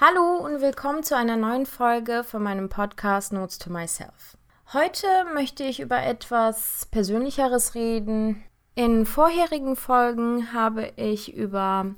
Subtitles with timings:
[0.00, 4.36] Hallo und willkommen zu einer neuen Folge von meinem Podcast Notes to Myself.
[4.72, 8.44] Heute möchte ich über etwas Persönlicheres reden.
[8.76, 11.96] In vorherigen Folgen habe ich über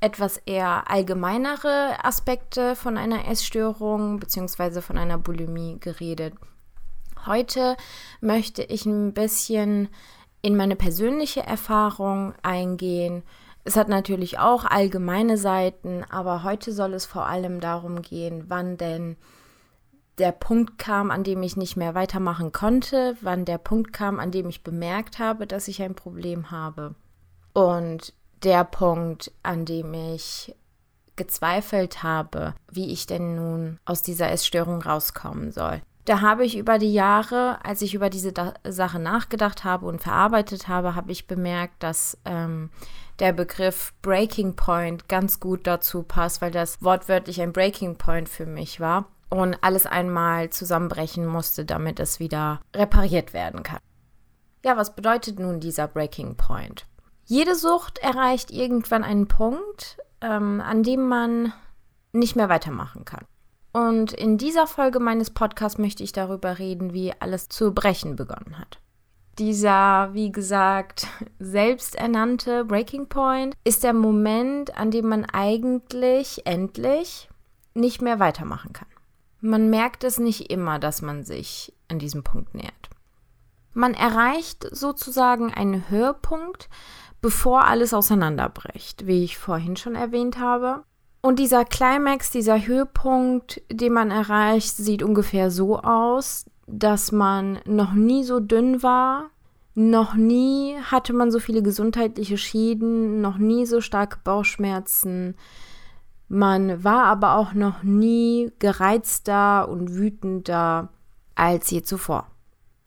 [0.00, 4.80] etwas eher allgemeinere Aspekte von einer Essstörung bzw.
[4.80, 6.32] von einer Bulimie geredet.
[7.26, 7.76] Heute
[8.22, 9.90] möchte ich ein bisschen
[10.40, 13.22] in meine persönliche Erfahrung eingehen,
[13.64, 18.76] es hat natürlich auch allgemeine Seiten, aber heute soll es vor allem darum gehen, wann
[18.76, 19.16] denn
[20.18, 24.30] der Punkt kam, an dem ich nicht mehr weitermachen konnte, wann der Punkt kam, an
[24.30, 26.94] dem ich bemerkt habe, dass ich ein Problem habe.
[27.54, 30.54] Und der Punkt, an dem ich
[31.16, 35.82] gezweifelt habe, wie ich denn nun aus dieser Essstörung rauskommen soll.
[36.04, 40.02] Da habe ich über die Jahre, als ich über diese da Sache nachgedacht habe und
[40.02, 42.70] verarbeitet habe, habe ich bemerkt, dass ähm,
[43.20, 48.46] der Begriff Breaking Point ganz gut dazu passt, weil das wortwörtlich ein Breaking Point für
[48.46, 53.78] mich war und alles einmal zusammenbrechen musste, damit es wieder repariert werden kann.
[54.64, 56.86] Ja, was bedeutet nun dieser Breaking Point?
[57.24, 61.52] Jede Sucht erreicht irgendwann einen Punkt, ähm, an dem man
[62.12, 63.24] nicht mehr weitermachen kann.
[63.72, 68.58] Und in dieser Folge meines Podcasts möchte ich darüber reden, wie alles zu brechen begonnen
[68.58, 68.78] hat.
[69.38, 71.06] Dieser, wie gesagt,
[71.38, 77.30] selbsternannte Breaking Point ist der Moment, an dem man eigentlich endlich
[77.74, 78.88] nicht mehr weitermachen kann.
[79.40, 82.90] Man merkt es nicht immer, dass man sich an diesem Punkt nähert.
[83.72, 86.68] Man erreicht sozusagen einen Höhepunkt,
[87.22, 90.84] bevor alles auseinanderbricht, wie ich vorhin schon erwähnt habe.
[91.24, 97.92] Und dieser Climax, dieser Höhepunkt, den man erreicht, sieht ungefähr so aus, dass man noch
[97.92, 99.30] nie so dünn war,
[99.74, 105.36] noch nie hatte man so viele gesundheitliche Schäden, noch nie so starke Bauchschmerzen.
[106.28, 110.88] Man war aber auch noch nie gereizter und wütender
[111.36, 112.26] als je zuvor.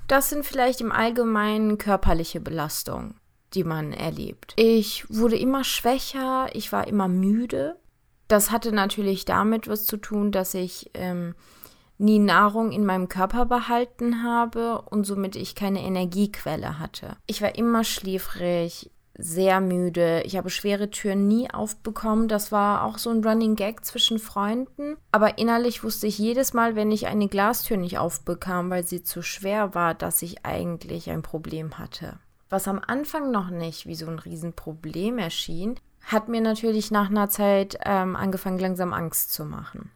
[0.08, 3.16] Das sind vielleicht im Allgemeinen körperliche Belastungen,
[3.54, 4.54] die man erlebt.
[4.58, 7.78] Ich wurde immer schwächer, ich war immer müde
[8.28, 11.36] das hatte natürlich damit was zu tun, dass ich ähm,
[11.98, 17.18] nie Nahrung in meinem Körper behalten habe und somit ich keine Energiequelle hatte.
[17.28, 20.24] Ich war immer schläfrig, sehr müde.
[20.26, 22.28] Ich habe schwere Türen nie aufbekommen.
[22.28, 24.98] Das war auch so ein Running Gag zwischen Freunden.
[25.12, 29.22] Aber innerlich wusste ich jedes Mal, wenn ich eine Glastür nicht aufbekam, weil sie zu
[29.22, 32.20] schwer war, dass ich eigentlich ein Problem hatte.
[32.50, 37.30] Was am Anfang noch nicht wie so ein Riesenproblem erschien, hat mir natürlich nach einer
[37.30, 39.92] Zeit ähm, angefangen, langsam Angst zu machen.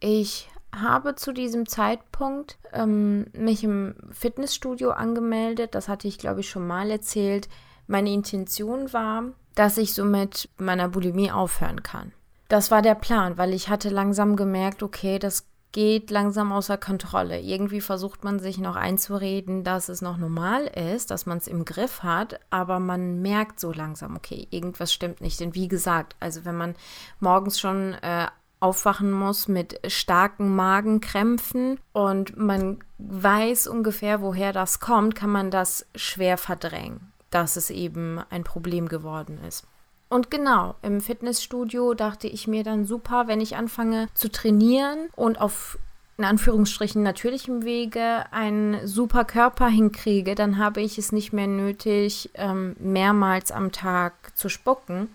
[0.00, 5.74] Ich habe zu diesem Zeitpunkt ähm, mich im Fitnessstudio angemeldet.
[5.74, 7.48] Das hatte ich, glaube ich, schon mal erzählt.
[7.86, 9.24] Meine Intention war,
[9.54, 12.12] dass ich somit meiner Bulimie aufhören kann.
[12.48, 17.40] Das war der Plan, weil ich hatte langsam gemerkt, okay, das geht langsam außer Kontrolle.
[17.40, 21.64] Irgendwie versucht man sich noch einzureden, dass es noch normal ist, dass man es im
[21.64, 25.40] Griff hat, aber man merkt so langsam, okay, irgendwas stimmt nicht.
[25.40, 26.74] Denn wie gesagt, also wenn man
[27.20, 28.28] morgens schon äh,
[28.60, 35.86] aufwachen muss mit starken Magenkrämpfen und man weiß ungefähr, woher das kommt, kann man das
[35.94, 39.66] schwer verdrängen, dass es eben ein Problem geworden ist.
[40.08, 45.40] Und genau, im Fitnessstudio dachte ich mir dann super, wenn ich anfange zu trainieren und
[45.40, 45.78] auf
[46.16, 52.30] in Anführungsstrichen natürlichem Wege einen super Körper hinkriege, dann habe ich es nicht mehr nötig,
[52.34, 55.08] ähm, mehrmals am Tag zu spucken.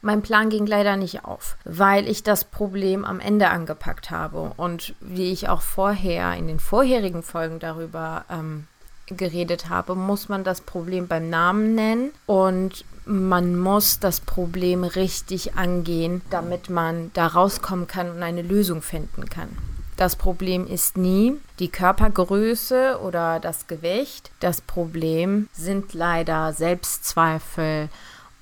[0.00, 4.52] Mein Plan ging leider nicht auf, weil ich das Problem am Ende angepackt habe.
[4.56, 8.66] Und wie ich auch vorher in den vorherigen Folgen darüber ähm,
[9.08, 15.54] geredet habe, muss man das Problem beim Namen nennen und man muss das Problem richtig
[15.54, 19.48] angehen, damit man da rauskommen kann und eine Lösung finden kann.
[19.96, 24.30] Das Problem ist nie die Körpergröße oder das Gewicht.
[24.38, 27.88] Das Problem sind leider Selbstzweifel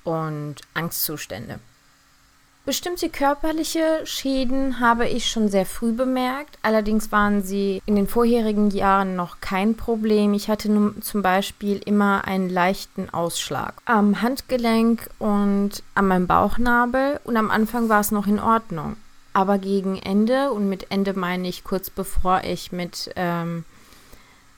[0.03, 1.59] und Angstzustände.
[2.67, 6.59] Bestimmte körperliche Schäden habe ich schon sehr früh bemerkt.
[6.63, 10.33] Allerdings waren sie in den vorherigen Jahren noch kein Problem.
[10.33, 17.21] Ich hatte nun zum Beispiel immer einen leichten Ausschlag am Handgelenk und an meinem Bauchnabel.
[17.23, 18.97] Und am Anfang war es noch in Ordnung.
[19.31, 23.63] Aber gegen Ende, und mit Ende meine ich kurz bevor ich mit ähm,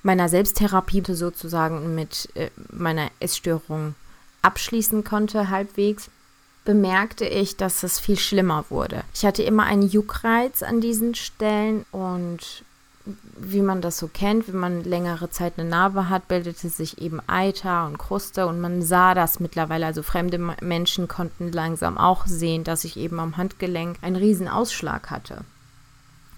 [0.02, 3.94] meiner Selbsttherapie sozusagen mit äh, meiner Essstörung
[4.42, 6.10] abschließen konnte, halbwegs,
[6.70, 9.02] bemerkte ich, dass es viel schlimmer wurde.
[9.16, 12.64] Ich hatte immer einen Juckreiz an diesen Stellen und
[13.40, 17.22] wie man das so kennt, wenn man längere Zeit eine Narbe hat, bildete sich eben
[17.26, 19.88] Eiter und Kruste und man sah das mittlerweile.
[19.88, 25.10] Also fremde Menschen konnten langsam auch sehen, dass ich eben am Handgelenk einen riesen Ausschlag
[25.10, 25.40] hatte.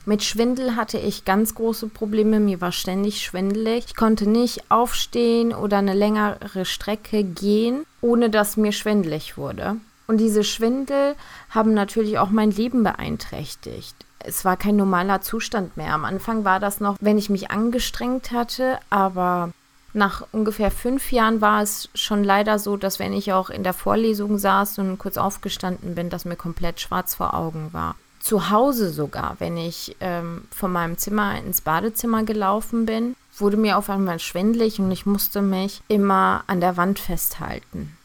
[0.06, 2.40] Mit Schwindel hatte ich ganz große Probleme.
[2.40, 3.84] Mir war ständig schwindelig.
[3.88, 9.76] Ich konnte nicht aufstehen oder eine längere Strecke gehen, ohne dass mir schwindelig wurde.
[10.12, 11.16] Und diese Schwindel
[11.52, 13.96] haben natürlich auch mein Leben beeinträchtigt.
[14.20, 15.94] Es war kein normaler Zustand mehr.
[15.94, 19.52] Am Anfang war das noch, wenn ich mich angestrengt hatte, aber
[19.94, 23.72] nach ungefähr fünf Jahren war es schon leider so, dass wenn ich auch in der
[23.72, 28.92] Vorlesung saß und kurz aufgestanden bin, dass mir komplett schwarz vor Augen war zu Hause
[28.92, 34.20] sogar, wenn ich ähm, von meinem Zimmer ins Badezimmer gelaufen bin, wurde mir auf einmal
[34.20, 37.98] schwindlig und ich musste mich immer an der Wand festhalten.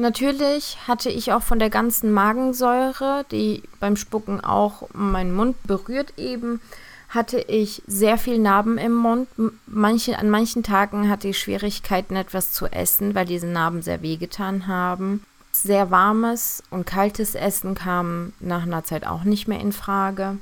[0.00, 6.14] Natürlich hatte ich auch von der ganzen Magensäure, die beim Spucken auch meinen Mund berührt
[6.16, 6.62] eben,
[7.10, 9.28] hatte ich sehr viel Narben im Mund.
[9.66, 14.66] Manche, an manchen Tagen hatte ich Schwierigkeiten, etwas zu essen, weil diese Narben sehr wehgetan
[14.66, 15.22] haben.
[15.52, 20.38] Sehr warmes und kaltes Essen kam nach einer Zeit auch nicht mehr in Frage.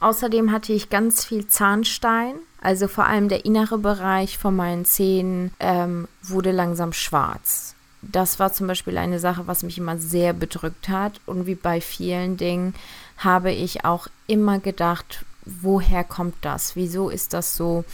[0.00, 5.54] Außerdem hatte ich ganz viel Zahnstein, also vor allem der innere Bereich von meinen Zähnen
[5.60, 7.76] ähm, wurde langsam schwarz.
[8.02, 11.20] Das war zum Beispiel eine Sache, was mich immer sehr bedrückt hat.
[11.26, 12.74] Und wie bei vielen Dingen
[13.18, 16.76] habe ich auch immer gedacht, woher kommt das?
[16.76, 17.84] Wieso ist das so?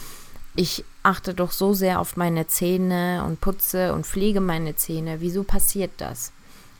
[0.55, 5.21] Ich achte doch so sehr auf meine Zähne und putze und pflege meine Zähne.
[5.21, 6.31] Wieso passiert das?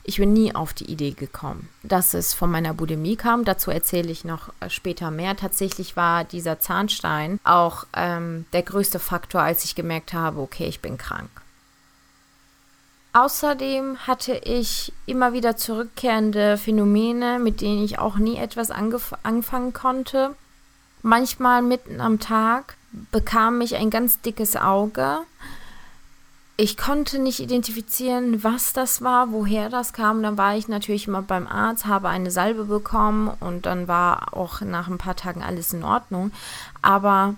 [0.08, 3.44] Ich bin nie auf die Idee gekommen, dass es von meiner Bulimie kam.
[3.44, 5.36] Dazu erzähle ich noch äh, später mehr.
[5.36, 10.80] Tatsächlich war dieser Zahnstein auch ähm, der größte Faktor, als ich gemerkt habe, okay, ich
[10.80, 11.28] bin krank.
[13.18, 20.36] Außerdem hatte ich immer wieder zurückkehrende Phänomene, mit denen ich auch nie etwas anfangen konnte.
[21.02, 22.76] Manchmal mitten am Tag
[23.10, 25.18] bekam ich ein ganz dickes Auge
[26.60, 30.24] ich konnte nicht identifizieren, was das war, woher das kam.
[30.24, 34.60] Dann war ich natürlich immer beim Arzt, habe eine Salbe bekommen und dann war auch
[34.62, 36.32] nach ein paar Tagen alles in Ordnung.
[36.82, 37.36] Aber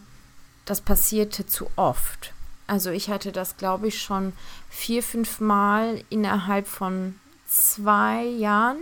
[0.64, 2.32] das passierte zu oft.
[2.70, 4.32] Also ich hatte das, glaube ich, schon
[4.68, 7.16] vier, fünf Mal innerhalb von
[7.48, 8.76] zwei Jahren.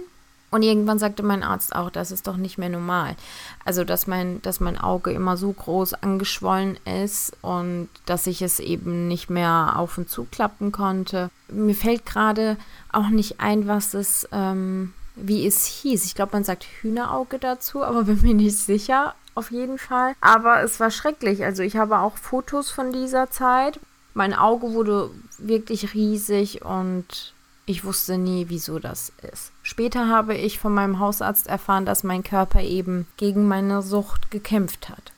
[0.51, 3.17] Und irgendwann sagte mein Arzt auch, das ist doch nicht mehr normal.
[3.65, 8.61] Also, dass mein, dass mein Auge immer so groß angeschwollen ist und dass ich es
[8.61, 11.31] eben nicht mehr auf und zuklappen konnte.
[11.51, 12.59] Mir fällt gerade
[12.93, 16.05] auch nicht ein, was es, ähm, wie es hieß.
[16.05, 19.15] Ich glaube, man sagt Hühnerauge dazu, aber bin mir nicht sicher.
[19.35, 20.15] Auf jeden Fall.
[20.21, 21.45] Aber es war schrecklich.
[21.45, 23.81] Also, ich habe auch Fotos von dieser Zeit.
[24.15, 27.35] Mein Auge wurde wirklich riesig und
[27.67, 29.53] ich wusste nie, wieso das ist.
[29.63, 34.89] Später habe ich von meinem Hausarzt erfahren, dass mein Körper eben gegen meine Sucht gekämpft
[34.89, 35.13] hat.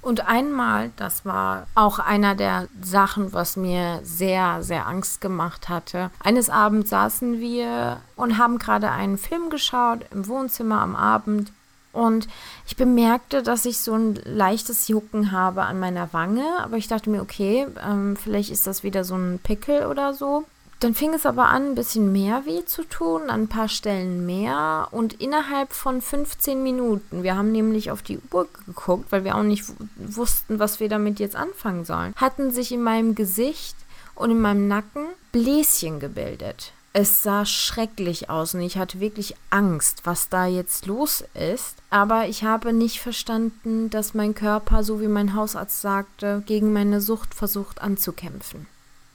[0.00, 6.10] Und einmal, das war auch einer der Sachen, was mir sehr, sehr Angst gemacht hatte.
[6.22, 11.52] Eines Abends saßen wir und haben gerade einen Film geschaut im Wohnzimmer am Abend.
[11.98, 12.28] Und
[12.66, 16.44] ich bemerkte, dass ich so ein leichtes Jucken habe an meiner Wange.
[16.60, 20.44] Aber ich dachte mir, okay, ähm, vielleicht ist das wieder so ein Pickel oder so.
[20.78, 24.26] Dann fing es aber an, ein bisschen mehr weh zu tun, an ein paar Stellen
[24.26, 29.34] mehr und innerhalb von 15 Minuten, wir haben nämlich auf die Uhr geguckt, weil wir
[29.34, 29.64] auch nicht
[29.96, 33.74] wussten, was wir damit jetzt anfangen sollen, hatten sich in meinem Gesicht
[34.14, 36.72] und in meinem Nacken Bläschen gebildet.
[36.92, 41.76] Es sah schrecklich aus und ich hatte wirklich Angst, was da jetzt los ist.
[41.90, 47.00] Aber ich habe nicht verstanden, dass mein Körper, so wie mein Hausarzt sagte, gegen meine
[47.00, 48.66] Sucht versucht anzukämpfen.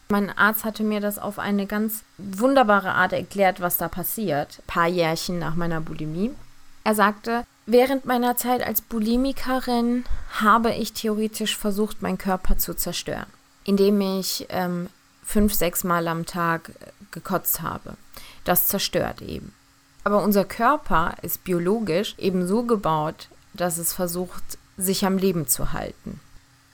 [0.09, 4.67] Mein Arzt hatte mir das auf eine ganz wunderbare Art erklärt, was da passiert, ein
[4.67, 6.31] paar Jährchen nach meiner Bulimie.
[6.83, 10.03] Er sagte, während meiner Zeit als Bulimikerin
[10.33, 13.25] habe ich theoretisch versucht, meinen Körper zu zerstören,
[13.63, 14.89] indem ich ähm,
[15.23, 17.95] fünf, sechs Mal am Tag äh, gekotzt habe.
[18.43, 19.53] Das zerstört eben.
[20.03, 24.43] Aber unser Körper ist biologisch eben so gebaut, dass es versucht,
[24.75, 26.19] sich am Leben zu halten.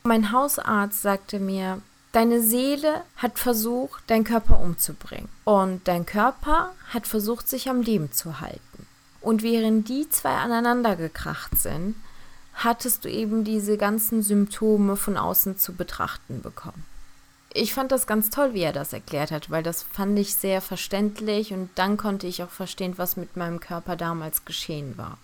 [0.03, 1.81] Mein Hausarzt sagte mir,
[2.11, 5.29] Deine Seele hat versucht, deinen Körper umzubringen.
[5.43, 8.87] Und dein Körper hat versucht, sich am Leben zu halten.
[9.21, 11.95] Und während die zwei aneinander gekracht sind,
[12.55, 16.83] hattest du eben diese ganzen Symptome von außen zu betrachten bekommen.
[17.53, 20.61] Ich fand das ganz toll, wie er das erklärt hat, weil das fand ich sehr
[20.61, 25.17] verständlich und dann konnte ich auch verstehen, was mit meinem Körper damals geschehen war.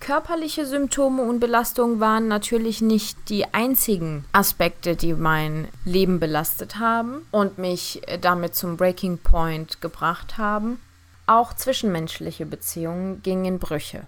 [0.00, 7.26] Körperliche Symptome und Belastungen waren natürlich nicht die einzigen Aspekte, die mein Leben belastet haben
[7.30, 10.80] und mich äh, damit zum Breaking Point gebracht haben.
[11.26, 14.06] Auch zwischenmenschliche Beziehungen gingen in Brüche.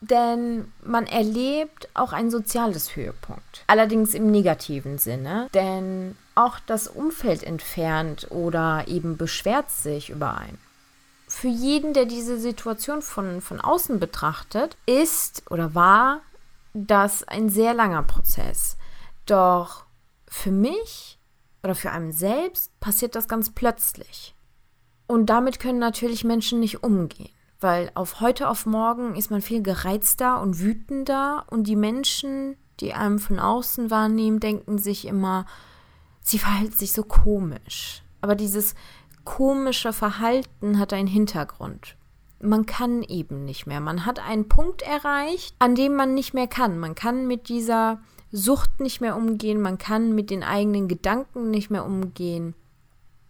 [0.00, 3.64] Denn man erlebt auch ein soziales Höhepunkt.
[3.66, 10.58] Allerdings im negativen Sinne, denn auch das Umfeld entfernt oder eben beschwert sich über einen.
[11.26, 16.20] Für jeden, der diese Situation von, von außen betrachtet, ist oder war
[16.72, 18.76] das ein sehr langer Prozess.
[19.26, 19.84] Doch
[20.26, 21.18] für mich
[21.62, 24.34] oder für einen selbst passiert das ganz plötzlich.
[25.06, 29.62] Und damit können natürlich Menschen nicht umgehen weil auf heute auf morgen ist man viel
[29.62, 35.46] gereizter und wütender und die Menschen, die einem von außen wahrnehmen, denken sich immer,
[36.20, 38.02] sie verhält sich so komisch.
[38.20, 38.74] Aber dieses
[39.24, 41.96] komische Verhalten hat einen Hintergrund.
[42.40, 43.80] Man kann eben nicht mehr.
[43.80, 46.78] Man hat einen Punkt erreicht, an dem man nicht mehr kann.
[46.78, 48.00] Man kann mit dieser
[48.30, 52.54] Sucht nicht mehr umgehen, man kann mit den eigenen Gedanken nicht mehr umgehen.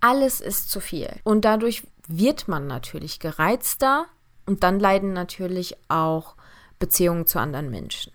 [0.01, 1.09] Alles ist zu viel.
[1.25, 4.07] Und dadurch wird man natürlich gereizter,
[4.49, 6.35] und dann leiden natürlich auch
[6.79, 8.13] Beziehungen zu anderen Menschen.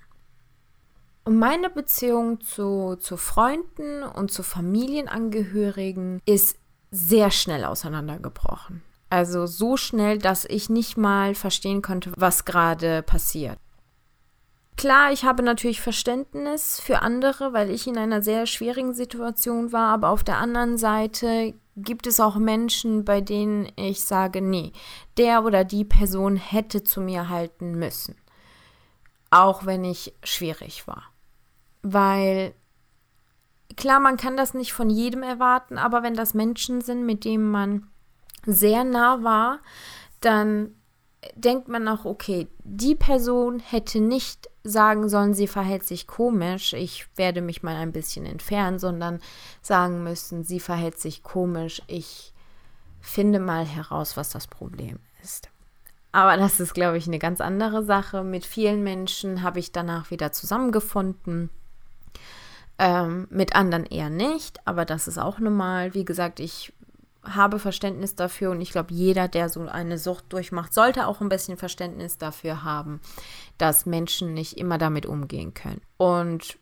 [1.25, 6.57] Und meine Beziehung zu, zu Freunden und zu Familienangehörigen ist
[6.91, 8.81] sehr schnell auseinandergebrochen.
[9.09, 13.57] Also so schnell, dass ich nicht mal verstehen konnte, was gerade passiert.
[14.75, 19.93] Klar, ich habe natürlich Verständnis für andere, weil ich in einer sehr schwierigen Situation war,
[19.93, 24.71] aber auf der anderen Seite gibt es auch Menschen, bei denen ich sage, nee,
[25.17, 28.15] der oder die Person hätte zu mir halten müssen.
[29.31, 31.03] Auch wenn ich schwierig war.
[31.81, 32.53] Weil
[33.75, 37.49] klar, man kann das nicht von jedem erwarten, aber wenn das Menschen sind, mit denen
[37.49, 37.87] man
[38.45, 39.59] sehr nah war,
[40.21, 40.75] dann
[41.35, 47.07] denkt man auch, okay, die Person hätte nicht sagen sollen, sie verhält sich komisch, ich
[47.15, 49.19] werde mich mal ein bisschen entfernen, sondern
[49.61, 52.33] sagen müssen, sie verhält sich komisch, ich
[53.01, 55.49] finde mal heraus, was das Problem ist.
[56.13, 58.23] Aber das ist, glaube ich, eine ganz andere Sache.
[58.23, 61.49] Mit vielen Menschen habe ich danach wieder zusammengefunden.
[62.77, 65.93] Ähm, mit anderen eher nicht, aber das ist auch normal.
[65.95, 66.71] Wie gesagt, ich
[67.23, 71.29] habe Verständnis dafür und ich glaube, jeder, der so eine Sucht durchmacht, sollte auch ein
[71.29, 73.01] bisschen Verständnis dafür haben,
[73.57, 75.81] dass Menschen nicht immer damit umgehen können.
[75.97, 76.57] Und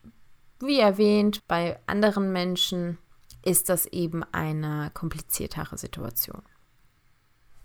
[0.60, 2.98] wie erwähnt, bei anderen Menschen
[3.44, 6.44] ist das eben eine kompliziertere Situation.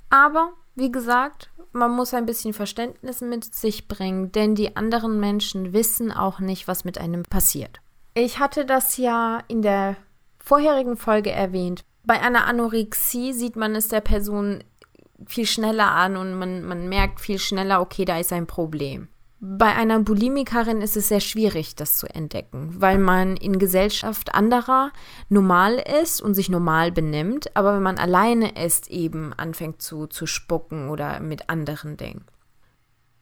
[0.09, 5.73] Aber, wie gesagt, man muss ein bisschen Verständnis mit sich bringen, denn die anderen Menschen
[5.73, 7.81] wissen auch nicht, was mit einem passiert.
[8.15, 9.97] Ich hatte das ja in der
[10.39, 11.85] vorherigen Folge erwähnt.
[12.07, 14.63] Bei einer Anorexie sieht man es der Person
[15.27, 19.09] viel schneller an und man, man merkt viel schneller, okay, da ist ein Problem.
[19.41, 24.93] Bei einer Bulimikerin ist es sehr schwierig, das zu entdecken, weil man in Gesellschaft anderer
[25.29, 30.27] normal ist und sich normal benimmt, aber wenn man alleine ist, eben anfängt zu, zu
[30.27, 32.31] spucken oder mit anderen denkt.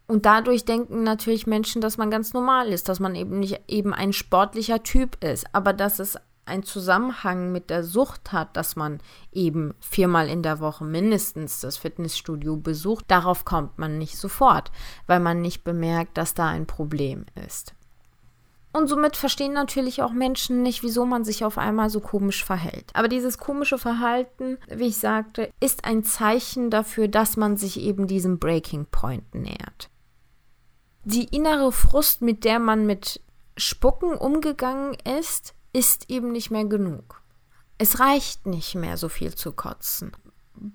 [0.06, 3.94] Und dadurch denken natürlich Menschen, dass man ganz normal ist, dass man eben nicht eben
[3.94, 9.00] ein sportlicher Typ ist, aber dass es ein Zusammenhang mit der Sucht hat, dass man
[9.32, 14.70] eben viermal in der Woche mindestens das Fitnessstudio besucht, darauf kommt man nicht sofort,
[15.06, 17.74] weil man nicht bemerkt, dass da ein Problem ist.
[18.74, 22.90] Und somit verstehen natürlich auch Menschen nicht, wieso man sich auf einmal so komisch verhält.
[22.94, 28.08] Aber dieses komische Verhalten, wie ich sagte, ist ein Zeichen dafür, dass man sich eben
[28.08, 29.90] diesem Breaking Point nähert.
[31.04, 33.20] Die innere Frust, mit der man mit
[33.56, 37.20] Spucken umgegangen ist, ist eben nicht mehr genug.
[37.76, 40.12] Es reicht nicht mehr so viel zu kotzen.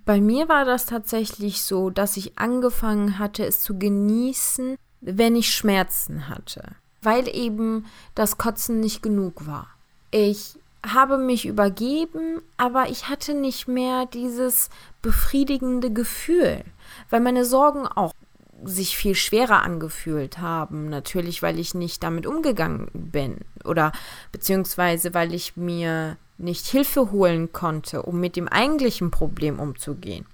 [0.05, 5.55] Bei mir war das tatsächlich so, dass ich angefangen hatte, es zu genießen, wenn ich
[5.55, 9.67] Schmerzen hatte, weil eben das Kotzen nicht genug war.
[10.11, 14.69] Ich habe mich übergeben, aber ich hatte nicht mehr dieses
[15.01, 16.63] befriedigende Gefühl,
[17.09, 18.13] weil meine Sorgen auch
[18.63, 20.89] sich viel schwerer angefühlt haben.
[20.89, 23.91] Natürlich, weil ich nicht damit umgegangen bin oder
[24.31, 30.25] beziehungsweise weil ich mir nicht Hilfe holen konnte, um mit dem eigentlichen Problem umzugehen.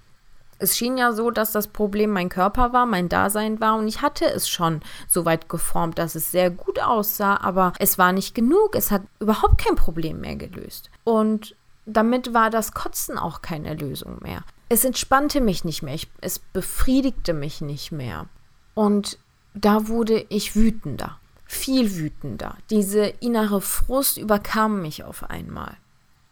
[0.58, 4.00] Es schien ja so, dass das Problem mein Körper war, mein Dasein war und ich
[4.00, 8.34] hatte es schon so weit geformt, dass es sehr gut aussah, aber es war nicht
[8.34, 8.74] genug.
[8.74, 10.90] Es hat überhaupt kein Problem mehr gelöst.
[11.04, 11.54] Und
[11.86, 16.38] damit war das Kotzen auch keine Lösung mehr es entspannte mich nicht mehr, ich, es
[16.38, 18.26] befriedigte mich nicht mehr.
[18.74, 19.18] Und
[19.54, 22.56] da wurde ich wütender, viel wütender.
[22.70, 25.76] Diese innere Frust überkam mich auf einmal.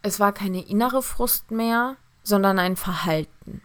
[0.01, 3.61] Es war keine innere Frust mehr, sondern ein Verhalten.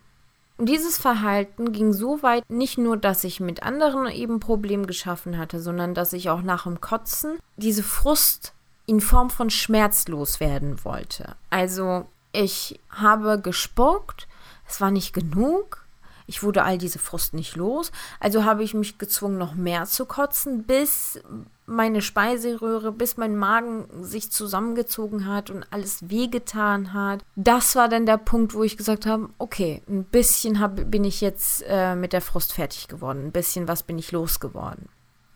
[0.56, 5.38] Und dieses Verhalten ging so weit, nicht nur, dass ich mit anderen eben Problem geschaffen
[5.38, 8.52] hatte, sondern dass ich auch nach dem Kotzen diese Frust
[8.90, 11.36] in Form von Schmerz loswerden wollte.
[11.48, 14.26] Also ich habe gespuckt
[14.70, 15.84] es war nicht genug.
[16.26, 20.06] Ich wurde all diese Frust nicht los, also habe ich mich gezwungen, noch mehr zu
[20.06, 21.20] kotzen, bis
[21.66, 27.24] meine Speiseröhre, bis mein Magen sich zusammengezogen hat und alles wehgetan hat.
[27.34, 31.20] Das war dann der Punkt, wo ich gesagt habe, okay, ein bisschen hab, bin ich
[31.20, 34.88] jetzt äh, mit der Frust fertig geworden, ein bisschen was bin ich losgeworden.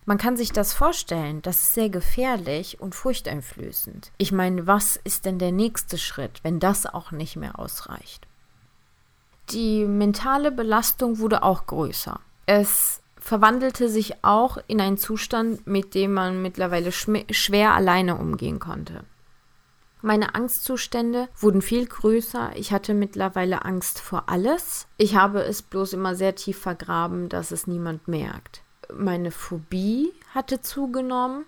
[0.07, 4.13] Man kann sich das vorstellen, das ist sehr gefährlich und furchteinflößend.
[4.19, 8.27] Ich meine, was ist denn der nächste Schritt, wenn das auch nicht mehr ausreicht?
[9.51, 12.21] Die mentale Belastung wurde auch größer.
[12.45, 19.05] Es verwandelte sich auch in einen Zustand, mit dem man mittlerweile schwer alleine umgehen konnte.
[20.03, 22.51] Meine Angstzustände wurden viel größer.
[22.57, 24.87] Ich hatte mittlerweile Angst vor alles.
[24.99, 28.64] Ich habe es bloß immer sehr tief vergraben, dass es niemand merkt
[28.97, 31.45] meine Phobie hatte zugenommen.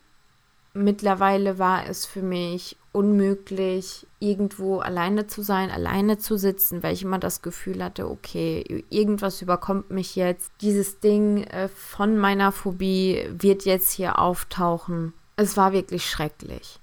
[0.75, 7.03] Mittlerweile war es für mich unmöglich, irgendwo alleine zu sein, alleine zu sitzen, weil ich
[7.03, 10.51] immer das Gefühl hatte, okay, irgendwas überkommt mich jetzt.
[10.61, 15.13] Dieses Ding äh, von meiner Phobie wird jetzt hier auftauchen.
[15.37, 16.79] Es war wirklich schrecklich.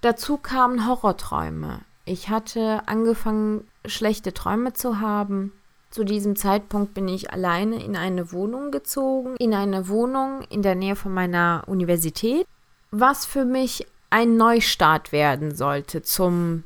[0.00, 1.80] Dazu kamen Horrorträume.
[2.04, 5.52] Ich hatte angefangen, schlechte Träume zu haben.
[5.94, 10.74] Zu diesem Zeitpunkt bin ich alleine in eine Wohnung gezogen, in eine Wohnung in der
[10.74, 12.48] Nähe von meiner Universität,
[12.90, 16.64] was für mich ein Neustart werden sollte zum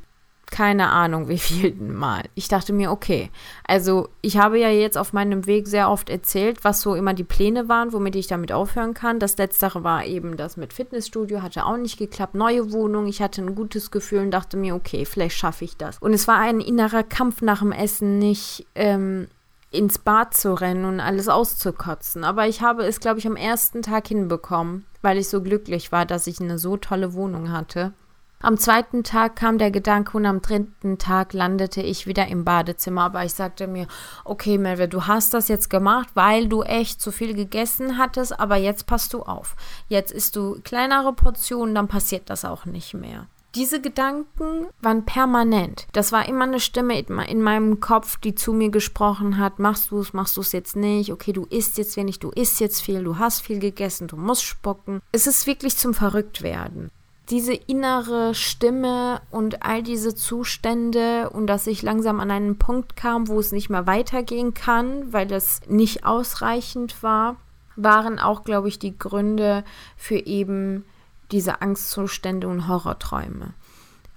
[0.50, 2.24] keine Ahnung wie vielten Mal.
[2.34, 3.30] Ich dachte mir, okay,
[3.66, 7.24] also ich habe ja jetzt auf meinem Weg sehr oft erzählt, was so immer die
[7.24, 9.18] Pläne waren, womit ich damit aufhören kann.
[9.18, 12.34] Das letztere war eben das mit Fitnessstudio, hatte auch nicht geklappt.
[12.34, 15.98] Neue Wohnung, ich hatte ein gutes Gefühl und dachte mir, okay, vielleicht schaffe ich das.
[15.98, 19.28] Und es war ein innerer Kampf nach dem Essen, nicht ähm,
[19.70, 22.24] ins Bad zu rennen und alles auszukotzen.
[22.24, 26.06] Aber ich habe es, glaube ich, am ersten Tag hinbekommen, weil ich so glücklich war,
[26.06, 27.92] dass ich eine so tolle Wohnung hatte.
[28.40, 33.02] Am zweiten Tag kam der Gedanke und am dritten Tag landete ich wieder im Badezimmer.
[33.02, 33.88] Aber ich sagte mir,
[34.24, 38.56] okay, Melville, du hast das jetzt gemacht, weil du echt zu viel gegessen hattest, aber
[38.56, 39.56] jetzt passt du auf.
[39.88, 43.26] Jetzt isst du kleinere Portionen, dann passiert das auch nicht mehr.
[43.56, 45.88] Diese Gedanken waren permanent.
[45.92, 49.98] Das war immer eine Stimme in meinem Kopf, die zu mir gesprochen hat, machst du
[49.98, 53.02] es, machst du es jetzt nicht, okay, du isst jetzt wenig, du isst jetzt viel,
[53.02, 55.00] du hast viel gegessen, du musst spucken.
[55.10, 56.90] Es ist wirklich zum Verrücktwerden
[57.30, 63.28] diese innere Stimme und all diese Zustände und dass ich langsam an einen Punkt kam,
[63.28, 67.36] wo es nicht mehr weitergehen kann, weil es nicht ausreichend war,
[67.76, 69.64] waren auch, glaube ich, die Gründe
[69.96, 70.84] für eben
[71.30, 73.52] diese Angstzustände und Horrorträume.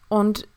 [0.07, 0.47] Und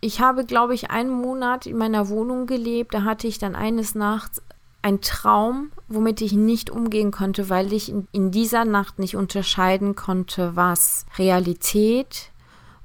[0.00, 2.94] ich habe, glaube ich, einen Monat in meiner Wohnung gelebt.
[2.94, 4.40] Da hatte ich dann eines Nachts
[4.86, 10.54] ein Traum, womit ich nicht umgehen konnte, weil ich in, dieser Nacht nicht unterscheiden konnte,
[10.54, 12.30] was Realität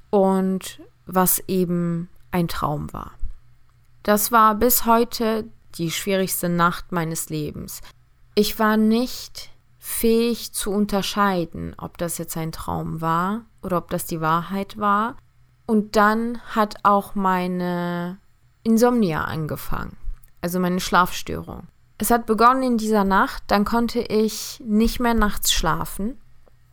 [0.09, 3.11] und was eben ein Traum war.
[4.01, 7.81] Das war bis heute die schwierigste Nacht meines Lebens.
[8.33, 14.07] Ich war nicht fähig zu unterscheiden, ob das jetzt ein Traum war oder ob das
[14.07, 15.17] die Wahrheit war.
[15.67, 18.17] Und dann hat auch meine
[18.63, 19.97] Insomnia angefangen,
[20.41, 21.67] also meine Schlafstörung.
[22.01, 26.19] Es hat begonnen in dieser Nacht, dann konnte ich nicht mehr nachts schlafen.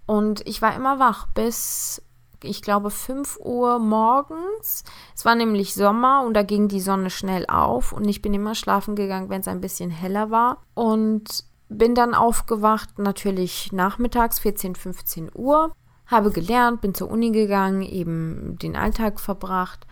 [0.06, 2.00] Und ich war immer wach bis,
[2.42, 4.84] ich glaube, 5 Uhr morgens.
[5.14, 8.54] Es war nämlich Sommer und da ging die Sonne schnell auf und ich bin immer
[8.54, 10.62] schlafen gegangen, wenn es ein bisschen heller war.
[10.72, 15.74] Und bin dann aufgewacht, natürlich nachmittags 14, 15 Uhr,
[16.06, 19.86] habe gelernt, bin zur Uni gegangen, eben den Alltag verbracht.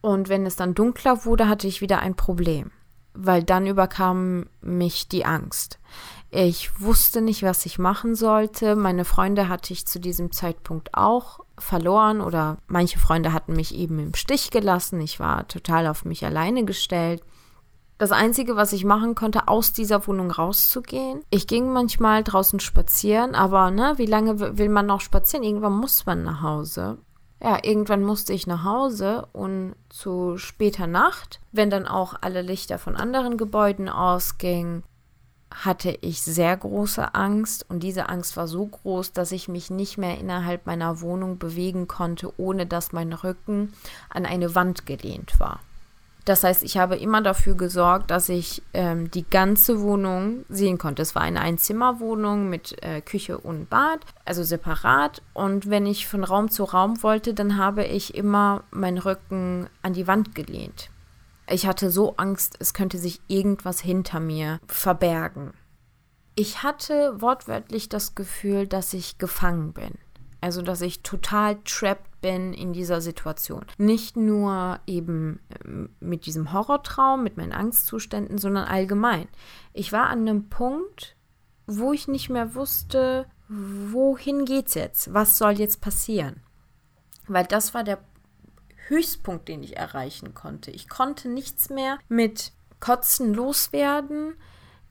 [0.00, 2.70] Und wenn es dann dunkler wurde, hatte ich wieder ein Problem
[3.16, 5.78] weil dann überkam mich die Angst.
[6.30, 8.76] Ich wusste nicht, was ich machen sollte.
[8.76, 13.98] Meine Freunde hatte ich zu diesem Zeitpunkt auch verloren oder manche Freunde hatten mich eben
[13.98, 15.00] im Stich gelassen.
[15.00, 17.22] Ich war total auf mich alleine gestellt.
[17.98, 21.22] Das Einzige, was ich machen konnte, aus dieser Wohnung rauszugehen.
[21.30, 25.44] Ich ging manchmal draußen spazieren, aber ne, wie lange will man noch spazieren?
[25.44, 26.98] Irgendwann muss man nach Hause
[27.46, 32.76] ja, irgendwann musste ich nach Hause und zu später Nacht, wenn dann auch alle Lichter
[32.76, 34.82] von anderen Gebäuden ausgingen,
[35.54, 39.96] hatte ich sehr große Angst und diese Angst war so groß, dass ich mich nicht
[39.96, 43.72] mehr innerhalb meiner Wohnung bewegen konnte, ohne dass mein Rücken
[44.10, 45.60] an eine Wand gelehnt war.
[46.26, 51.02] Das heißt, ich habe immer dafür gesorgt, dass ich ähm, die ganze Wohnung sehen konnte.
[51.02, 55.22] Es war eine Einzimmerwohnung mit äh, Küche und Bad, also separat.
[55.34, 59.92] Und wenn ich von Raum zu Raum wollte, dann habe ich immer meinen Rücken an
[59.92, 60.90] die Wand gelehnt.
[61.48, 65.52] Ich hatte so Angst, es könnte sich irgendwas hinter mir verbergen.
[66.34, 69.92] Ich hatte wortwörtlich das Gefühl, dass ich gefangen bin.
[70.46, 73.66] Also, dass ich total trapped bin in dieser Situation.
[73.78, 79.26] Nicht nur eben ähm, mit diesem Horrortraum, mit meinen Angstzuständen, sondern allgemein.
[79.72, 81.16] Ich war an einem Punkt,
[81.66, 85.12] wo ich nicht mehr wusste, wohin geht's jetzt?
[85.12, 86.40] Was soll jetzt passieren?
[87.26, 87.98] Weil das war der
[88.86, 90.70] Höchstpunkt, den ich erreichen konnte.
[90.70, 94.34] Ich konnte nichts mehr mit Kotzen loswerden.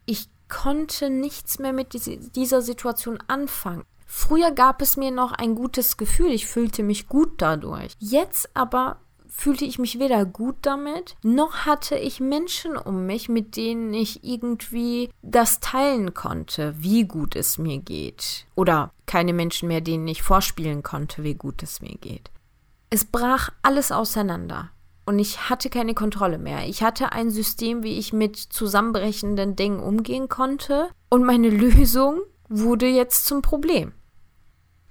[0.05, 1.93] Ich konnte nichts mehr mit
[2.35, 3.85] dieser Situation anfangen.
[4.05, 7.93] Früher gab es mir noch ein gutes Gefühl, ich fühlte mich gut dadurch.
[7.99, 13.57] Jetzt aber fühlte ich mich weder gut damit, noch hatte ich Menschen um mich, mit
[13.57, 18.45] denen ich irgendwie das teilen konnte, wie gut es mir geht.
[18.55, 22.31] Oder keine Menschen mehr, denen ich vorspielen konnte, wie gut es mir geht.
[22.89, 24.69] Es brach alles auseinander
[25.05, 26.67] und ich hatte keine Kontrolle mehr.
[26.67, 32.21] Ich hatte ein System, wie ich mit zusammenbrechenden Dingen umgehen konnte und meine Lösung
[32.59, 33.93] wurde jetzt zum Problem.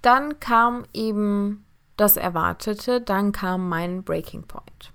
[0.03, 1.65] Dann kam eben
[1.97, 4.93] das Erwartete, dann kam mein Breaking Point.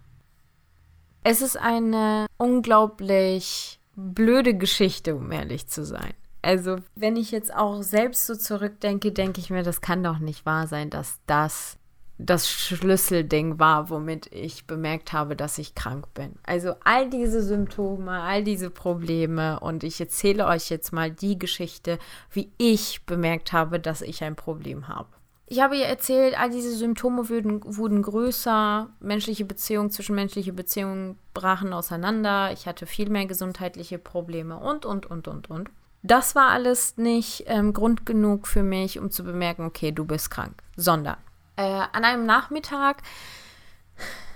[1.24, 6.14] Es ist eine unglaublich blöde Geschichte, um ehrlich zu sein.
[6.42, 10.46] Also, wenn ich jetzt auch selbst so zurückdenke, denke ich mir, das kann doch nicht
[10.46, 11.79] wahr sein, dass das
[12.20, 16.34] das Schlüsselding war, womit ich bemerkt habe, dass ich krank bin.
[16.44, 21.98] Also all diese Symptome, all diese Probleme und ich erzähle euch jetzt mal die Geschichte,
[22.32, 25.08] wie ich bemerkt habe, dass ich ein Problem habe.
[25.46, 31.72] Ich habe ihr erzählt, all diese Symptome wurden, wurden größer, menschliche Beziehungen, zwischenmenschliche Beziehungen brachen
[31.72, 35.70] auseinander, ich hatte viel mehr gesundheitliche Probleme und, und, und, und, und.
[36.04, 40.30] Das war alles nicht ähm, Grund genug für mich, um zu bemerken, okay, du bist
[40.30, 41.18] krank, sondern
[41.60, 43.04] äh, an einem Nachmittag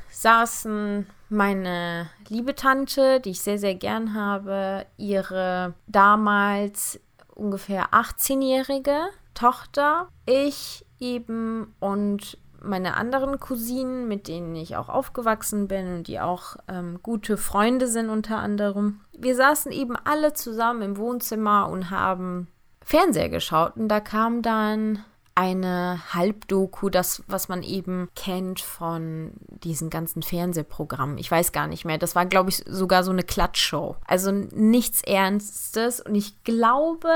[0.09, 6.99] saßen meine liebe Tante, die ich sehr, sehr gern habe, ihre damals
[7.33, 8.99] ungefähr 18-jährige
[9.33, 16.19] Tochter, ich eben und meine anderen Cousinen, mit denen ich auch aufgewachsen bin und die
[16.19, 19.01] auch ähm, gute Freunde sind unter anderem.
[19.17, 22.47] Wir saßen eben alle zusammen im Wohnzimmer und haben
[22.85, 25.03] Fernseher geschaut und da kam dann
[25.35, 31.17] eine Halbdoku, das, was man eben kennt von diesen ganzen Fernsehprogrammen.
[31.17, 31.97] Ich weiß gar nicht mehr.
[31.97, 33.95] Das war, glaube ich, sogar so eine Klatschshow.
[34.05, 36.01] Also nichts Ernstes.
[36.01, 37.11] Und ich glaube,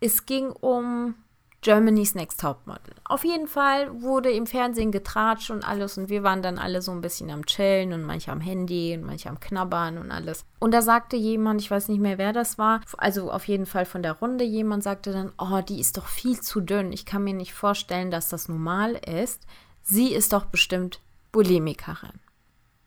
[0.00, 1.14] es ging um
[1.62, 2.92] Germany's Next Topmodel.
[3.04, 6.90] Auf jeden Fall wurde im Fernsehen getratscht und alles und wir waren dann alle so
[6.90, 10.44] ein bisschen am Chillen und manche am Handy und manche am Knabbern und alles.
[10.58, 13.84] Und da sagte jemand, ich weiß nicht mehr, wer das war, also auf jeden Fall
[13.84, 16.90] von der Runde, jemand sagte dann, oh, die ist doch viel zu dünn.
[16.90, 19.46] Ich kann mir nicht vorstellen, dass das normal ist.
[19.82, 22.18] Sie ist doch bestimmt Bulimikerin.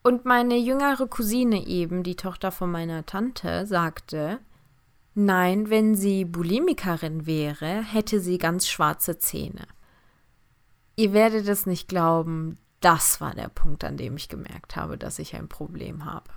[0.04, 4.40] Und meine jüngere Cousine eben, die Tochter von meiner Tante, sagte,
[5.16, 9.66] Nein, wenn sie Bulimikerin wäre, hätte sie ganz schwarze Zähne.
[10.98, 15.18] Ihr werdet es nicht glauben, das war der Punkt, an dem ich gemerkt habe, dass
[15.18, 16.30] ich ein Problem habe.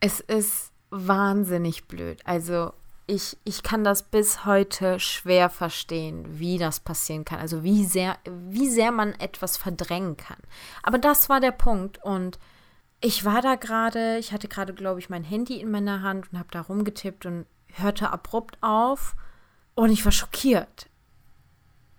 [0.00, 2.20] Es ist wahnsinnig blöd.
[2.24, 2.72] Also
[3.06, 7.40] ich, ich kann das bis heute schwer verstehen, wie das passieren kann.
[7.40, 8.16] Also wie sehr,
[8.48, 10.38] wie sehr man etwas verdrängen kann.
[10.82, 12.38] Aber das war der Punkt und
[13.04, 16.38] ich war da gerade, ich hatte gerade, glaube ich, mein Handy in meiner Hand und
[16.38, 19.14] habe da rumgetippt und hörte abrupt auf
[19.74, 20.88] und ich war schockiert.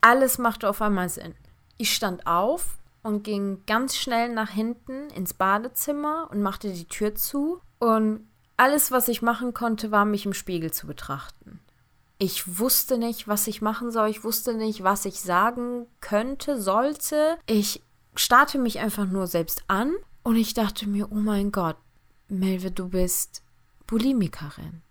[0.02, 1.36] Alles machte auf einmal Sinn.
[1.78, 7.14] Ich stand auf und ging ganz schnell nach hinten ins Badezimmer und machte die Tür
[7.14, 11.60] zu und alles, was ich machen konnte, war mich im Spiegel zu betrachten.
[12.18, 14.10] Ich wusste nicht, was ich machen soll.
[14.10, 17.38] Ich wusste nicht, was ich sagen könnte, sollte.
[17.46, 17.84] Ich
[18.16, 19.94] starte mich einfach nur selbst an
[20.26, 21.78] und ich dachte mir, oh mein Gott,
[22.28, 23.44] Melve, du bist
[23.86, 24.82] Bulimikerin.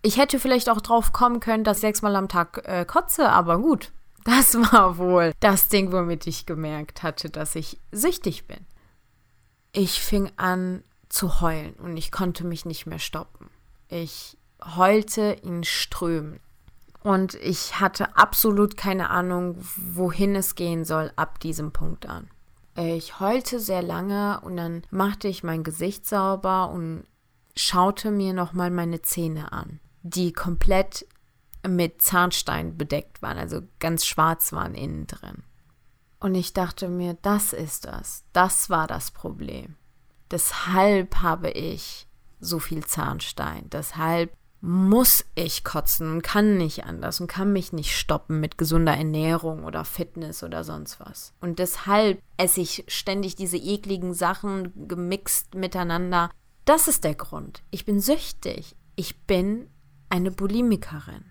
[0.00, 3.58] Ich hätte vielleicht auch drauf kommen können, dass ich sechsmal am Tag äh, kotze, aber
[3.58, 3.92] gut.
[4.24, 8.66] Das war wohl das Ding, womit ich gemerkt hatte, dass ich süchtig bin.
[9.72, 13.48] Ich fing an zu heulen und ich konnte mich nicht mehr stoppen.
[13.88, 14.36] Ich
[14.76, 16.40] heulte in Strömen.
[17.02, 22.28] Und ich hatte absolut keine Ahnung, wohin es gehen soll ab diesem Punkt an.
[22.76, 27.04] Ich heulte sehr lange und dann machte ich mein Gesicht sauber und
[27.56, 31.06] schaute mir nochmal meine Zähne an, die komplett
[31.66, 35.42] mit Zahnstein bedeckt waren, also ganz schwarz waren innen drin.
[36.20, 39.76] Und ich dachte mir, das ist das, das war das Problem.
[40.30, 42.06] Deshalb habe ich
[42.38, 47.96] so viel Zahnstein, deshalb muss ich kotzen und kann nicht anders und kann mich nicht
[47.96, 51.32] stoppen mit gesunder Ernährung oder Fitness oder sonst was.
[51.40, 56.30] Und deshalb esse ich ständig diese ekligen Sachen gemixt miteinander.
[56.66, 57.62] Das ist der Grund.
[57.70, 58.76] Ich bin süchtig.
[58.96, 59.70] Ich bin
[60.10, 61.24] eine Bulimikerin.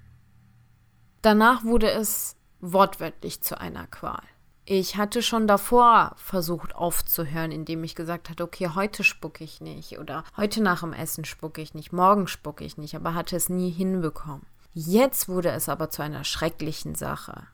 [1.21, 4.23] Danach wurde es wortwörtlich zu einer Qual.
[4.71, 9.97] Ich hatte schon davor versucht aufzuhören, indem ich gesagt hatte, okay, heute spucke ich nicht
[9.97, 13.49] oder heute nach dem Essen spucke ich nicht, morgen spucke ich nicht, aber hatte es
[13.49, 14.45] nie hinbekommen.
[14.75, 17.47] Jetzt wurde es aber zu einer schrecklichen Sache.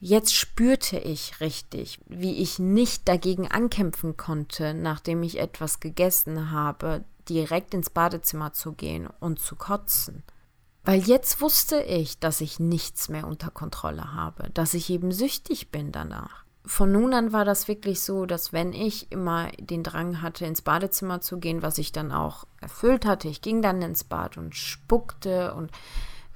[0.00, 7.04] Jetzt spürte ich richtig, wie ich nicht dagegen ankämpfen konnte, nachdem ich etwas gegessen habe,
[7.28, 10.24] direkt ins Badezimmer zu gehen und zu kotzen.
[10.84, 15.70] Weil jetzt wusste ich, dass ich nichts mehr unter Kontrolle habe, dass ich eben süchtig
[15.70, 16.44] bin danach.
[16.66, 20.62] Von nun an war das wirklich so, dass wenn ich immer den Drang hatte, ins
[20.62, 24.54] Badezimmer zu gehen, was ich dann auch erfüllt hatte, ich ging dann ins Bad und
[24.54, 25.70] spuckte und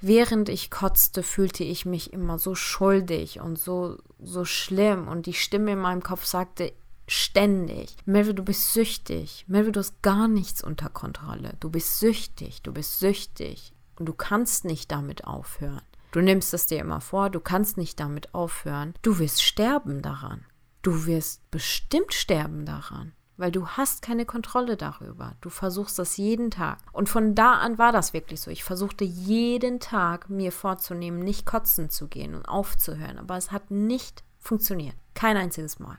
[0.01, 5.33] während ich kotzte, fühlte ich mich immer so schuldig und so, so schlimm und die
[5.33, 6.73] Stimme in meinem Kopf sagte
[7.07, 12.61] ständig, Melvin, du bist süchtig, Melvin, du hast gar nichts unter Kontrolle, du bist süchtig,
[12.61, 13.73] du bist süchtig.
[13.99, 15.81] Und du kannst nicht damit aufhören.
[16.11, 18.95] Du nimmst es dir immer vor, du kannst nicht damit aufhören.
[19.03, 20.45] Du wirst sterben daran.
[20.81, 25.35] Du wirst bestimmt sterben daran, weil du hast keine Kontrolle darüber.
[25.41, 26.79] Du versuchst das jeden Tag.
[26.93, 28.49] Und von da an war das wirklich so.
[28.49, 33.19] Ich versuchte jeden Tag mir vorzunehmen, nicht kotzen zu gehen und aufzuhören.
[33.19, 34.95] Aber es hat nicht funktioniert.
[35.13, 35.97] Kein einziges Mal.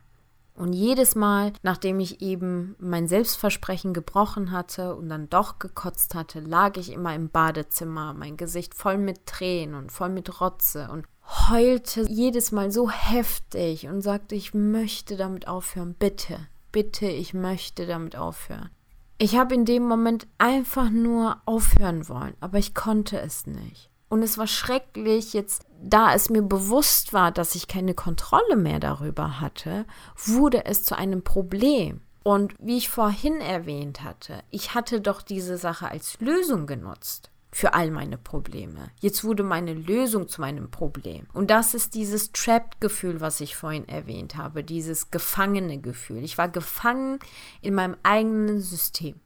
[0.54, 6.40] Und jedes Mal, nachdem ich eben mein Selbstversprechen gebrochen hatte und dann doch gekotzt hatte,
[6.40, 11.06] lag ich immer im Badezimmer, mein Gesicht voll mit Tränen und voll mit Rotze und
[11.48, 16.38] heulte jedes Mal so heftig und sagte, ich möchte damit aufhören, bitte,
[16.72, 18.70] bitte, ich möchte damit aufhören.
[19.18, 23.89] Ich habe in dem Moment einfach nur aufhören wollen, aber ich konnte es nicht.
[24.10, 28.80] Und es war schrecklich, jetzt, da es mir bewusst war, dass ich keine Kontrolle mehr
[28.80, 32.02] darüber hatte, wurde es zu einem Problem.
[32.24, 37.72] Und wie ich vorhin erwähnt hatte, ich hatte doch diese Sache als Lösung genutzt für
[37.72, 38.90] all meine Probleme.
[38.98, 41.26] Jetzt wurde meine Lösung zu meinem Problem.
[41.32, 46.24] Und das ist dieses Trapped-Gefühl, was ich vorhin erwähnt habe, dieses gefangene Gefühl.
[46.24, 47.20] Ich war gefangen
[47.60, 49.20] in meinem eigenen System.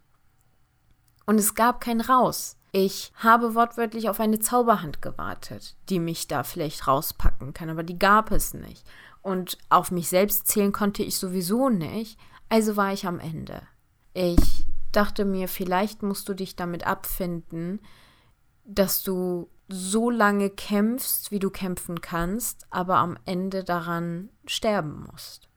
[1.24, 2.58] Und es gab kein Raus.
[2.76, 8.00] Ich habe wortwörtlich auf eine Zauberhand gewartet, die mich da vielleicht rauspacken kann, aber die
[8.00, 8.84] gab es nicht.
[9.22, 13.62] Und auf mich selbst zählen konnte ich sowieso nicht, also war ich am Ende.
[14.12, 17.78] Ich dachte mir, vielleicht musst du dich damit abfinden,
[18.64, 25.48] dass du so lange kämpfst, wie du kämpfen kannst, aber am Ende daran sterben musst.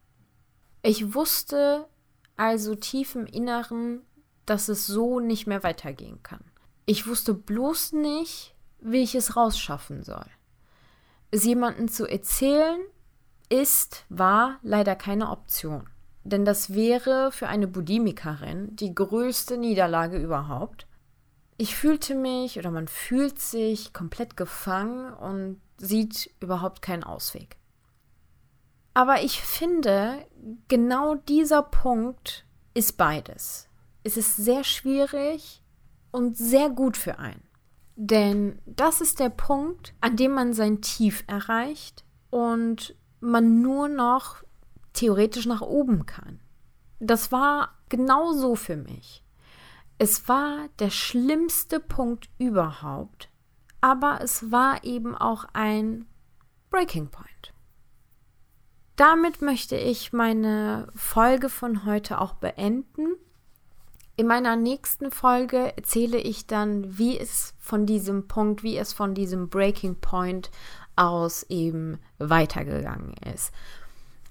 [0.83, 1.87] Ich wusste
[2.35, 4.03] also tief im Inneren,
[4.45, 6.46] dass es so nicht mehr weitergehen kann.
[6.89, 10.25] Ich wusste bloß nicht, wie ich es rausschaffen soll.
[11.31, 12.79] Es jemandem zu erzählen,
[13.49, 15.89] ist, war leider keine Option.
[16.23, 20.87] Denn das wäre für eine Budimikerin die größte Niederlage überhaupt.
[21.57, 27.57] Ich fühlte mich oder man fühlt sich komplett gefangen und sieht überhaupt keinen Ausweg.
[28.93, 30.25] Aber ich finde,
[30.69, 33.67] genau dieser Punkt ist beides.
[34.03, 35.61] Es ist sehr schwierig,
[36.11, 37.43] und sehr gut für einen.
[37.95, 44.43] Denn das ist der Punkt, an dem man sein Tief erreicht und man nur noch
[44.93, 46.39] theoretisch nach oben kann.
[46.99, 49.23] Das war genauso für mich.
[49.99, 53.29] Es war der schlimmste Punkt überhaupt,
[53.81, 56.05] aber es war eben auch ein
[56.69, 57.53] Breaking Point.
[58.95, 63.15] Damit möchte ich meine Folge von heute auch beenden.
[64.19, 69.13] In meiner nächsten Folge erzähle ich dann, wie es von diesem Punkt, wie es von
[69.13, 70.49] diesem Breaking Point
[70.95, 73.53] aus eben weitergegangen ist.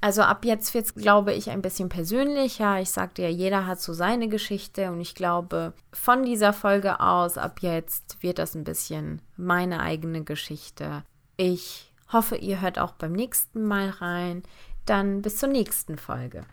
[0.00, 2.80] Also ab jetzt wird es, glaube ich, ein bisschen persönlicher.
[2.80, 7.38] Ich sagte ja, jeder hat so seine Geschichte und ich glaube, von dieser Folge aus,
[7.38, 11.04] ab jetzt wird das ein bisschen meine eigene Geschichte.
[11.36, 14.42] Ich hoffe, ihr hört auch beim nächsten Mal rein.
[14.84, 16.44] Dann bis zur nächsten Folge.